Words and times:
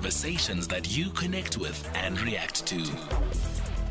conversations 0.00 0.66
that 0.66 0.96
you 0.96 1.10
connect 1.10 1.58
with 1.58 1.86
and 1.94 2.18
react 2.22 2.64
to. 2.64 2.76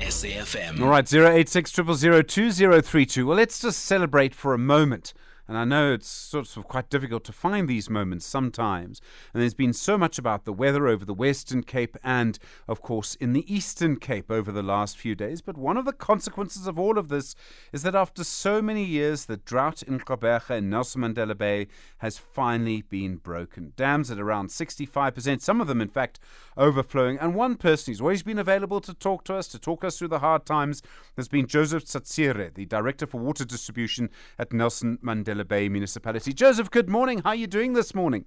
SAFM. 0.00 0.80
All 0.80 0.88
right, 0.88 1.12
086 1.12 1.70
2032. 1.70 3.26
Well, 3.26 3.36
let's 3.36 3.60
just 3.60 3.84
celebrate 3.84 4.34
for 4.34 4.54
a 4.54 4.58
moment 4.58 5.12
and 5.48 5.56
I 5.56 5.64
know 5.64 5.92
it's 5.92 6.08
sort 6.08 6.56
of 6.58 6.68
quite 6.68 6.90
difficult 6.90 7.24
to 7.24 7.32
find 7.32 7.66
these 7.66 7.88
moments 7.88 8.26
sometimes. 8.26 9.00
And 9.32 9.40
there's 9.40 9.54
been 9.54 9.72
so 9.72 9.96
much 9.96 10.18
about 10.18 10.44
the 10.44 10.52
weather 10.52 10.86
over 10.86 11.06
the 11.06 11.14
Western 11.14 11.62
Cape 11.62 11.96
and, 12.04 12.38
of 12.68 12.82
course, 12.82 13.14
in 13.14 13.32
the 13.32 13.52
Eastern 13.52 13.96
Cape 13.96 14.30
over 14.30 14.52
the 14.52 14.62
last 14.62 14.98
few 14.98 15.14
days. 15.14 15.40
But 15.40 15.56
one 15.56 15.78
of 15.78 15.86
the 15.86 15.94
consequences 15.94 16.66
of 16.66 16.78
all 16.78 16.98
of 16.98 17.08
this 17.08 17.34
is 17.72 17.82
that 17.82 17.94
after 17.94 18.24
so 18.24 18.60
many 18.60 18.84
years, 18.84 19.24
the 19.24 19.38
drought 19.38 19.82
in 19.82 20.00
Gqeberha 20.00 20.50
and 20.50 20.68
Nelson 20.68 21.00
Mandela 21.00 21.36
Bay 21.36 21.68
has 21.98 22.18
finally 22.18 22.82
been 22.82 23.16
broken. 23.16 23.72
Dams 23.74 24.10
at 24.10 24.20
around 24.20 24.48
65%, 24.48 25.40
some 25.40 25.62
of 25.62 25.66
them, 25.66 25.80
in 25.80 25.88
fact, 25.88 26.20
overflowing. 26.58 27.18
And 27.18 27.34
one 27.34 27.56
person 27.56 27.92
who's 27.92 28.02
always 28.02 28.22
been 28.22 28.38
available 28.38 28.82
to 28.82 28.92
talk 28.92 29.24
to 29.24 29.34
us, 29.34 29.48
to 29.48 29.58
talk 29.58 29.82
us 29.82 29.98
through 29.98 30.08
the 30.08 30.18
hard 30.18 30.44
times, 30.44 30.82
has 31.16 31.28
been 31.28 31.46
Joseph 31.46 31.84
Tsatsire, 31.84 32.52
the 32.52 32.66
Director 32.66 33.06
for 33.06 33.18
Water 33.18 33.46
Distribution 33.46 34.10
at 34.38 34.52
Nelson 34.52 34.98
Mandela 35.02 35.37
Bay 35.44 35.68
Municipality. 35.68 36.32
Joseph, 36.32 36.70
good 36.70 36.88
morning. 36.88 37.20
How 37.20 37.30
are 37.30 37.34
you 37.34 37.46
doing 37.46 37.72
this 37.72 37.94
morning? 37.94 38.24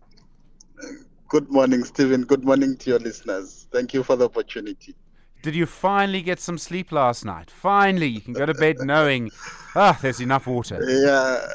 Good 1.31 1.49
morning, 1.49 1.85
Stephen. 1.85 2.23
Good 2.23 2.43
morning 2.43 2.75
to 2.77 2.89
your 2.89 2.99
listeners. 2.99 3.67
Thank 3.71 3.93
you 3.93 4.03
for 4.03 4.15
the 4.15 4.25
opportunity. 4.25 4.95
Did 5.41 5.55
you 5.55 5.65
finally 5.65 6.21
get 6.21 6.39
some 6.39 6.57
sleep 6.57 6.91
last 6.91 7.25
night? 7.25 7.49
Finally, 7.49 8.07
you 8.07 8.21
can 8.21 8.33
go 8.33 8.45
to 8.45 8.53
bed 8.53 8.77
knowing, 8.81 9.31
ah, 9.75 9.97
there's 10.01 10.19
enough 10.19 10.45
water. 10.45 10.79
Yeah, 10.87 11.47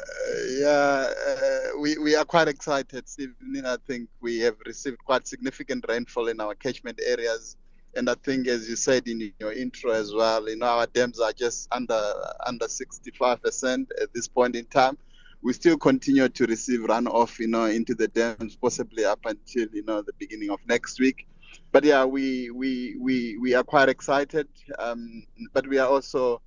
yeah. 0.59 1.13
Uh, 1.29 1.79
we, 1.79 1.97
we 1.99 2.15
are 2.15 2.25
quite 2.25 2.49
excited, 2.49 3.07
Stephen. 3.07 3.65
I 3.65 3.77
think 3.85 4.09
we 4.19 4.39
have 4.39 4.55
received 4.65 4.97
quite 5.05 5.25
significant 5.25 5.85
rainfall 5.87 6.27
in 6.27 6.41
our 6.41 6.53
catchment 6.55 6.99
areas. 7.05 7.55
And 7.95 8.09
I 8.09 8.15
think, 8.15 8.47
as 8.47 8.67
you 8.67 8.75
said 8.75 9.07
in 9.07 9.31
your 9.39 9.53
intro 9.53 9.91
as 9.91 10.13
well, 10.13 10.49
you 10.49 10.57
know, 10.57 10.65
our 10.65 10.87
dams 10.87 11.19
are 11.19 11.31
just 11.31 11.67
under 11.71 12.01
under 12.45 12.65
65% 12.65 13.87
at 14.01 14.13
this 14.13 14.27
point 14.27 14.55
in 14.55 14.65
time 14.65 14.97
we 15.41 15.53
still 15.53 15.77
continue 15.77 16.27
to 16.29 16.45
receive 16.45 16.81
runoff, 16.81 17.39
you 17.39 17.47
know, 17.47 17.65
into 17.65 17.95
the 17.95 18.07
dams, 18.07 18.55
possibly 18.55 19.05
up 19.05 19.19
until 19.25 19.67
you 19.73 19.83
know 19.83 20.01
the 20.01 20.13
beginning 20.17 20.49
of 20.49 20.59
next 20.67 20.99
week. 20.99 21.27
But 21.71 21.83
yeah, 21.83 22.05
we 22.05 22.49
we 22.51 22.97
we 22.99 23.37
we 23.37 23.53
are 23.53 23.63
quite 23.63 23.89
excited, 23.89 24.47
um, 24.79 25.23
but 25.53 25.67
we 25.67 25.77
are 25.77 25.87
also 25.87 26.41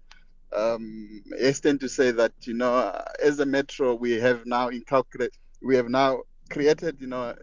um, 0.57 1.23
hasten 1.39 1.79
to 1.79 1.89
say 1.89 2.11
that 2.11 2.33
you 2.43 2.55
know, 2.55 3.03
as 3.23 3.39
a 3.41 3.47
metro, 3.47 3.95
we 3.95 4.13
have 4.13 4.47
now 4.47 4.71
inculcated, 4.71 5.33
we 5.63 5.77
have 5.77 5.89
now 5.89 6.23
created, 6.51 7.01
you 7.01 7.07
know, 7.07 7.35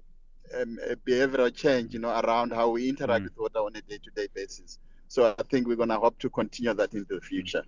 um, 0.59 0.77
a 0.89 0.95
behavioral 0.95 1.53
change, 1.53 1.93
you 1.93 1.99
know, 1.99 2.19
around 2.21 2.51
how 2.51 2.69
we 2.69 2.89
interact 2.89 3.21
mm. 3.21 3.25
with 3.25 3.37
water 3.37 3.59
on 3.59 3.75
a 3.75 3.81
day-to-day 3.81 4.27
basis. 4.33 4.79
So 5.07 5.33
I 5.37 5.43
think 5.43 5.67
we're 5.67 5.75
going 5.75 5.89
to 5.89 5.97
hope 5.97 6.19
to 6.19 6.29
continue 6.29 6.73
that 6.73 6.93
into 6.93 7.15
the 7.15 7.21
future. 7.21 7.63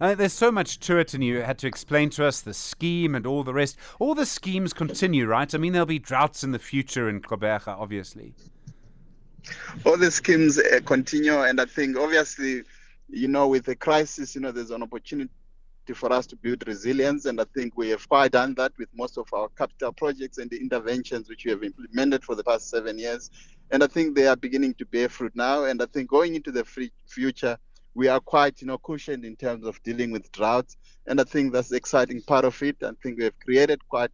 Uh, 0.00 0.14
there's 0.14 0.32
so 0.32 0.52
much 0.52 0.78
to 0.80 0.98
it, 0.98 1.14
and 1.14 1.24
you 1.24 1.40
had 1.40 1.58
to 1.58 1.66
explain 1.66 2.10
to 2.10 2.24
us 2.24 2.40
the 2.40 2.52
scheme 2.52 3.14
and 3.14 3.26
all 3.26 3.42
the 3.42 3.54
rest. 3.54 3.78
All 3.98 4.14
the 4.14 4.26
schemes 4.26 4.72
continue, 4.72 5.26
right? 5.26 5.54
I 5.54 5.58
mean, 5.58 5.72
there'll 5.72 5.86
be 5.86 5.98
droughts 5.98 6.44
in 6.44 6.52
the 6.52 6.58
future 6.58 7.08
in 7.08 7.20
Gqeberha, 7.20 7.68
obviously. 7.68 8.34
All 9.84 9.96
the 9.96 10.10
schemes 10.10 10.58
uh, 10.58 10.80
continue, 10.84 11.40
and 11.40 11.60
I 11.60 11.64
think 11.64 11.96
obviously, 11.96 12.62
you 13.08 13.28
know, 13.28 13.48
with 13.48 13.64
the 13.64 13.76
crisis, 13.76 14.34
you 14.34 14.40
know, 14.40 14.52
there's 14.52 14.70
an 14.70 14.82
opportunity 14.82 15.30
for 15.94 16.12
us 16.12 16.26
to 16.26 16.36
build 16.36 16.66
resilience, 16.66 17.26
and 17.26 17.40
I 17.40 17.44
think 17.54 17.76
we 17.76 17.88
have 17.90 18.08
quite 18.08 18.32
done 18.32 18.54
that 18.54 18.72
with 18.76 18.88
most 18.94 19.16
of 19.16 19.32
our 19.32 19.48
capital 19.50 19.92
projects 19.92 20.38
and 20.38 20.50
the 20.50 20.58
interventions 20.58 21.28
which 21.28 21.44
we 21.44 21.52
have 21.52 21.62
implemented 21.62 22.24
for 22.24 22.34
the 22.34 22.44
past 22.44 22.68
seven 22.68 22.98
years. 22.98 23.30
And 23.70 23.82
I 23.82 23.86
think 23.86 24.14
they 24.14 24.26
are 24.26 24.36
beginning 24.36 24.74
to 24.74 24.86
bear 24.86 25.08
fruit 25.08 25.34
now. 25.34 25.64
And 25.64 25.80
I 25.82 25.86
think 25.86 26.10
going 26.10 26.34
into 26.34 26.52
the 26.52 26.64
future, 27.06 27.56
we 27.96 28.08
are 28.08 28.20
quite, 28.20 28.60
you 28.60 28.66
know, 28.66 28.76
cushioned 28.76 29.24
in 29.24 29.34
terms 29.36 29.64
of 29.64 29.82
dealing 29.82 30.10
with 30.12 30.30
droughts. 30.30 30.76
And 31.06 31.18
I 31.18 31.24
think 31.24 31.52
that's 31.52 31.70
the 31.70 31.76
exciting 31.76 32.20
part 32.20 32.44
of 32.44 32.62
it. 32.62 32.76
I 32.82 32.90
think 33.02 33.18
we 33.18 33.24
have 33.24 33.38
created 33.40 33.80
quite 33.88 34.10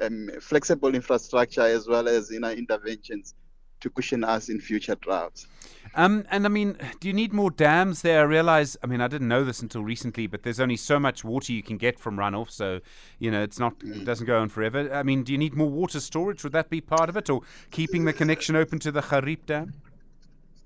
um, 0.00 0.30
flexible 0.40 0.94
infrastructure 0.94 1.62
as 1.62 1.88
well 1.88 2.06
as, 2.08 2.30
you 2.30 2.38
know, 2.38 2.52
interventions 2.52 3.34
to 3.80 3.90
cushion 3.90 4.22
us 4.22 4.48
in 4.48 4.60
future 4.60 4.94
droughts. 4.94 5.48
Um, 5.96 6.24
and 6.30 6.46
I 6.46 6.48
mean, 6.48 6.78
do 7.00 7.08
you 7.08 7.14
need 7.14 7.32
more 7.32 7.50
dams 7.50 8.02
there? 8.02 8.20
I 8.20 8.22
realize, 8.22 8.76
I 8.84 8.86
mean, 8.86 9.00
I 9.00 9.08
didn't 9.08 9.28
know 9.28 9.44
this 9.44 9.60
until 9.60 9.82
recently, 9.82 10.26
but 10.28 10.44
there's 10.44 10.60
only 10.60 10.76
so 10.76 11.00
much 11.00 11.24
water 11.24 11.52
you 11.52 11.62
can 11.62 11.76
get 11.76 11.98
from 11.98 12.16
runoff, 12.16 12.50
so 12.50 12.80
you 13.18 13.30
know 13.30 13.42
it's 13.42 13.58
not, 13.58 13.74
it 13.84 14.04
doesn't 14.04 14.26
go 14.26 14.40
on 14.40 14.48
forever. 14.48 14.92
I 14.92 15.02
mean, 15.02 15.22
do 15.22 15.32
you 15.32 15.38
need 15.38 15.54
more 15.54 15.68
water 15.68 16.00
storage? 16.00 16.42
Would 16.42 16.52
that 16.52 16.70
be 16.70 16.80
part 16.80 17.08
of 17.08 17.16
it, 17.16 17.28
or 17.30 17.42
keeping 17.70 18.06
the 18.06 18.12
connection 18.12 18.56
open 18.56 18.78
to 18.80 18.90
the 18.90 19.02
Gariep 19.02 19.46
Dam? 19.46 19.74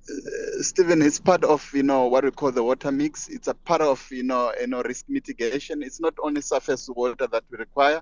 Uh, 0.09 0.63
Stephen, 0.63 1.03
it's 1.03 1.21
part 1.21 1.45
of 1.45 1.69
you 1.75 1.83
know 1.83 2.07
what 2.07 2.25
we 2.25 2.31
call 2.31 2.51
the 2.51 2.63
water 2.63 2.91
mix. 2.91 3.29
It's 3.29 3.49
a 3.49 3.55
part 3.55 3.83
of 3.83 4.07
you 4.11 4.23
know 4.23 4.53
you 4.59 4.67
know 4.67 4.83
risk 4.83 5.05
mitigation. 5.09 5.83
It's 5.83 6.01
not 6.01 6.15
only 6.23 6.41
surface 6.41 6.89
water 6.89 7.27
that 7.27 7.45
we 7.51 7.59
require, 7.59 8.01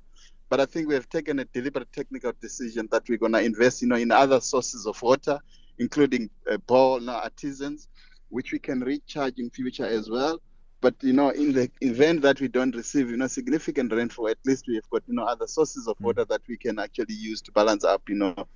but 0.48 0.60
I 0.60 0.66
think 0.66 0.88
we 0.88 0.94
have 0.94 1.08
taken 1.08 1.40
a 1.40 1.44
deliberate 1.46 1.92
technical 1.92 2.32
decision 2.40 2.88
that 2.92 3.08
we're 3.08 3.18
going 3.18 3.32
to 3.32 3.40
invest, 3.40 3.82
you 3.82 3.88
know, 3.88 3.96
in 3.96 4.12
other 4.12 4.40
sources 4.40 4.86
of 4.86 5.00
water, 5.02 5.40
including 5.78 6.30
uh, 6.50 6.58
bore 6.58 7.00
you 7.00 7.06
know, 7.06 7.14
artisans, 7.14 7.88
which 8.28 8.52
we 8.52 8.58
can 8.58 8.80
recharge 8.80 9.38
in 9.38 9.50
future 9.50 9.86
as 9.86 10.08
well. 10.08 10.40
But 10.80 10.94
you 11.00 11.14
know, 11.14 11.30
in 11.30 11.52
the 11.52 11.70
event 11.80 12.22
that 12.22 12.40
we 12.40 12.48
don't 12.48 12.76
receive, 12.76 13.10
you 13.10 13.16
know, 13.16 13.26
significant 13.26 13.92
rainfall, 13.92 14.28
at 14.28 14.38
least 14.44 14.66
we 14.68 14.76
have 14.76 14.88
got 14.90 15.02
you 15.08 15.14
know 15.14 15.24
other 15.24 15.46
sources 15.48 15.88
of 15.88 15.96
hmm. 15.96 16.04
water 16.04 16.24
that 16.26 16.42
we 16.48 16.56
can 16.56 16.78
actually 16.78 17.14
use 17.14 17.42
to 17.42 17.52
balance 17.52 17.82
up, 17.82 18.02
you 18.08 18.14
know, 18.14 18.46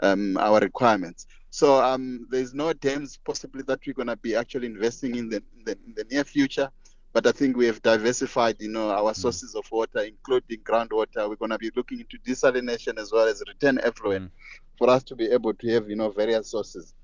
um, 0.00 0.36
our 0.36 0.60
requirements. 0.60 1.26
So 1.50 1.82
um, 1.82 2.26
there's 2.30 2.54
no 2.54 2.72
dams 2.72 3.18
possibly 3.24 3.62
that 3.64 3.80
we're 3.86 3.94
going 3.94 4.06
to 4.06 4.16
be 4.16 4.36
actually 4.36 4.66
investing 4.66 5.16
in 5.16 5.28
the, 5.28 5.42
in 5.56 5.64
the, 5.64 5.72
in 5.86 5.94
the 5.96 6.04
near 6.10 6.24
future. 6.24 6.70
But 7.12 7.26
I 7.26 7.32
think 7.32 7.56
we 7.56 7.66
have 7.66 7.82
diversified, 7.82 8.56
you 8.60 8.68
know, 8.68 8.90
our 8.90 9.12
mm. 9.12 9.16
sources 9.16 9.56
of 9.56 9.64
water, 9.72 10.00
including 10.00 10.60
groundwater. 10.60 11.28
We're 11.28 11.34
going 11.34 11.50
to 11.50 11.58
be 11.58 11.72
looking 11.74 11.98
into 11.98 12.18
desalination 12.18 12.98
as 12.98 13.10
well 13.10 13.26
as 13.26 13.42
return 13.48 13.80
effluent 13.82 14.26
mm. 14.26 14.78
for 14.78 14.88
us 14.88 15.02
to 15.04 15.16
be 15.16 15.26
able 15.26 15.54
to 15.54 15.68
have, 15.72 15.90
you 15.90 15.96
know, 15.96 16.10
various 16.10 16.48
sources, 16.48 16.94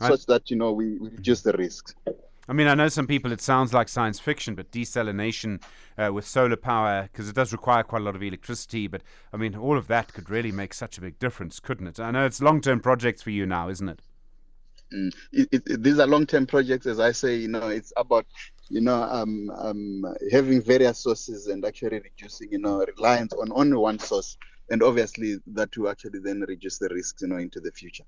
I, 0.00 0.08
such 0.08 0.24
that 0.26 0.50
you 0.50 0.56
know 0.56 0.72
we, 0.72 0.96
we 0.98 1.10
reduce 1.10 1.42
the 1.42 1.52
risks. 1.52 1.94
I 2.48 2.52
mean, 2.52 2.68
I 2.68 2.74
know 2.74 2.88
some 2.88 3.06
people 3.06 3.32
it 3.32 3.40
sounds 3.40 3.74
like 3.74 3.88
science 3.88 4.20
fiction, 4.20 4.54
but 4.54 4.70
desalination 4.70 5.62
uh, 5.98 6.12
with 6.12 6.26
solar 6.26 6.56
power, 6.56 7.08
because 7.10 7.28
it 7.28 7.34
does 7.34 7.52
require 7.52 7.82
quite 7.82 8.02
a 8.02 8.04
lot 8.04 8.14
of 8.14 8.22
electricity. 8.22 8.86
But 8.86 9.02
I 9.32 9.36
mean, 9.36 9.56
all 9.56 9.76
of 9.76 9.88
that 9.88 10.12
could 10.12 10.30
really 10.30 10.52
make 10.52 10.74
such 10.74 10.98
a 10.98 11.00
big 11.00 11.18
difference, 11.18 11.60
couldn't 11.60 11.86
it? 11.86 12.00
I 12.00 12.10
know 12.10 12.24
it's 12.24 12.40
long 12.40 12.60
term 12.60 12.80
projects 12.80 13.22
for 13.22 13.30
you 13.30 13.46
now, 13.46 13.68
isn't 13.68 13.88
it? 13.88 14.00
Mm. 14.94 15.12
It, 15.32 15.48
it, 15.66 15.82
these 15.82 15.98
are 15.98 16.06
long 16.06 16.26
term 16.26 16.46
projects, 16.46 16.86
as 16.86 17.00
I 17.00 17.12
say, 17.12 17.36
you 17.36 17.48
know, 17.48 17.68
it's 17.68 17.92
about 17.96 18.26
you 18.68 18.80
know, 18.80 19.02
um, 19.02 19.50
um, 19.56 20.04
having 20.30 20.60
various 20.60 20.98
sources 20.98 21.46
and 21.46 21.64
actually 21.64 22.00
reducing, 22.00 22.50
you 22.50 22.58
know, 22.58 22.84
reliance 22.96 23.32
on 23.32 23.52
only 23.54 23.76
one 23.76 23.98
source. 23.98 24.36
And 24.70 24.82
obviously 24.82 25.36
that 25.48 25.76
will 25.76 25.88
actually 25.88 26.18
then 26.18 26.40
reduce 26.40 26.78
the 26.78 26.88
risks, 26.88 27.22
you 27.22 27.28
know, 27.28 27.36
into 27.36 27.60
the 27.60 27.70
future. 27.70 28.04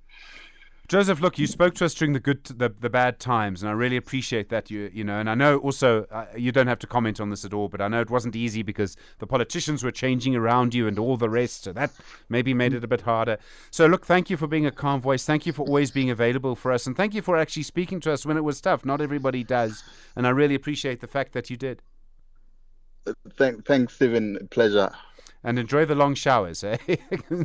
Joseph, 0.89 1.21
look, 1.21 1.39
you 1.39 1.47
spoke 1.47 1.75
to 1.75 1.85
us 1.85 1.93
during 1.93 2.15
the 2.15 2.21
good, 2.21 2.43
the, 2.45 2.71
the 2.71 2.89
bad 2.89 3.21
times, 3.21 3.63
and 3.63 3.69
I 3.69 3.75
really 3.75 3.99
appreciate 3.99 4.49
that. 4.49 4.71
You, 4.71 4.91
you 4.91 5.05
know, 5.05 5.21
and 5.21 5.29
I 5.29 5.35
know 5.35 5.59
also 5.59 6.07
uh, 6.11 6.25
you 6.35 6.51
don't 6.51 6.67
have 6.67 6.79
to 6.79 6.87
comment 6.87 7.21
on 7.21 7.29
this 7.29 7.45
at 7.45 7.53
all, 7.53 7.69
but 7.69 7.83
I 7.83 7.89
know 7.89 8.01
it 8.01 8.09
wasn't 8.09 8.35
easy 8.35 8.63
because 8.63 8.97
the 9.19 9.27
politicians 9.27 9.85
were 9.85 9.91
changing 9.91 10.35
around 10.35 10.73
you 10.73 10.87
and 10.89 10.99
all 10.99 11.19
the 11.19 11.29
rest, 11.29 11.65
so 11.65 11.75
that 11.75 11.93
maybe 12.31 12.55
made 12.55 12.73
it 12.73 12.83
a 12.83 12.89
bit 12.89 13.03
harder. 13.03 13.37
So, 13.71 13.85
look, 13.85 14.07
thank 14.07 14.31
you 14.31 14.39
for 14.39 14.47
being 14.47 14.65
a 14.65 14.71
calm 14.71 14.99
voice. 14.99 15.27
Thank 15.27 15.45
you 15.45 15.53
for 15.53 15.67
always 15.67 15.91
being 15.91 16.09
available 16.09 16.57
for 16.57 16.73
us, 16.73 16.87
and 16.87 16.97
thank 16.97 17.13
you 17.13 17.21
for 17.21 17.37
actually 17.37 17.65
speaking 17.65 18.01
to 18.01 18.13
us 18.13 18.25
when 18.25 18.39
it 18.39 18.45
was 18.45 18.59
tough. 18.59 18.87
Not 18.87 19.03
everybody 19.03 19.45
does, 19.45 19.85
and 20.17 20.27
I 20.27 20.31
really 20.31 20.55
appreciate 20.55 21.03
the 21.03 21.07
fact 21.07 21.35
that 21.35 21.51
you 21.51 21.59
did. 21.59 21.83
Thank, 23.37 23.67
thanks, 23.67 23.93
Stephen. 23.93 24.49
Pleasure 24.51 24.91
and 25.49 25.59
enjoy 25.59 25.87
the 25.87 25.95
long 25.95 26.15
showers. 26.15 26.63
Eh? 26.69 26.77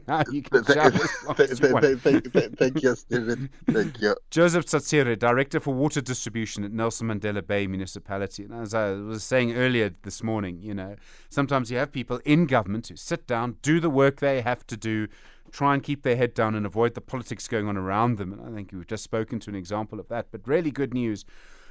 now 0.08 0.24
you 0.30 0.42
can 0.42 0.64
thank, 0.66 2.02
thank, 2.02 2.34
thank, 2.58 2.84
you, 2.84 2.96
Stephen. 2.96 3.50
Thank 3.68 4.02
you. 4.02 4.16
Joseph 4.30 4.66
Tsatsire, 4.66 5.18
Director 5.18 5.62
for 5.62 5.74
Water 5.74 6.02
Distribution 6.02 6.66
at 6.66 6.74
Nelson 6.74 7.08
Mandela 7.08 7.46
Bay 7.46 7.66
Municipality. 7.66 8.44
And 8.44 8.54
as 8.54 8.74
I 8.74 8.92
was 8.92 9.24
saying 9.24 9.54
earlier 9.54 9.94
this 10.04 10.22
morning, 10.22 10.60
you 10.62 10.74
know, 10.74 10.96
sometimes 11.30 11.72
you 11.72 11.78
have 11.78 11.94
people 11.94 12.20
in 12.26 12.46
government 12.46 12.88
who 12.88 12.98
sit 12.98 13.26
down, 13.26 13.56
do 13.62 13.80
the 13.80 13.90
work 13.90 14.20
they 14.20 14.42
have 14.42 14.68
to 14.68 14.76
do, 14.76 15.08
try 15.52 15.74
and 15.74 15.82
keep 15.82 16.04
their 16.04 16.18
head 16.18 16.34
down 16.34 16.56
and 16.56 16.66
avoid 16.66 16.96
the 16.96 17.02
politics 17.02 17.48
going 17.48 17.68
on 17.70 17.78
around 17.78 18.18
them. 18.18 18.34
And 18.34 18.42
I 18.42 18.52
think 18.54 18.72
we've 18.74 18.86
just 18.88 19.04
spoken 19.04 19.40
to 19.42 19.50
an 19.50 19.56
example 19.56 20.00
of 20.00 20.10
that. 20.10 20.28
But 20.32 20.42
really 20.46 20.72
good 20.72 20.94
news. 20.94 21.24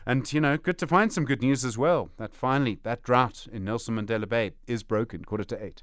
And, 0.06 0.30
you 0.32 0.40
know, 0.40 0.56
good 0.56 0.78
to 0.78 0.86
find 0.86 1.12
some 1.12 1.26
good 1.26 1.42
news 1.42 1.64
as 1.64 1.76
well 1.76 2.10
that 2.16 2.34
finally 2.34 2.78
that 2.84 3.02
drought 3.02 3.46
in 3.52 3.64
Nelson 3.64 3.96
Mandela 3.96 4.28
Bay 4.28 4.52
is 4.66 4.82
broken. 4.82 5.24
Quarter 5.24 5.44
to 5.44 5.64
eight. 5.64 5.82